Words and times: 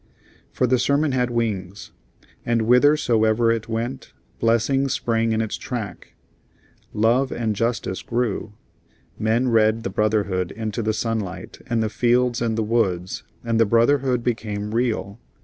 For 0.51 0.65
the 0.65 0.79
sermon 0.79 1.11
had 1.11 1.29
wings; 1.29 1.91
and 2.43 2.61
whithersoever 2.61 3.51
it 3.51 3.69
went 3.69 4.13
blessings 4.39 4.93
sprang 4.93 5.31
in 5.31 5.41
its 5.43 5.59
track. 5.59 6.15
Love 6.91 7.31
and 7.31 7.55
justice 7.55 8.01
grew; 8.01 8.53
men 9.19 9.49
read 9.49 9.83
the 9.83 9.91
brotherhood 9.91 10.49
into 10.53 10.81
the 10.81 10.91
sunlight 10.93 11.59
and 11.67 11.83
the 11.83 11.87
fields 11.89 12.41
and 12.41 12.57
the 12.57 12.63
woods, 12.63 13.21
and 13.43 13.59
the 13.59 13.63
brotherhood 13.67 14.23
became 14.23 14.73
real. 14.73 15.19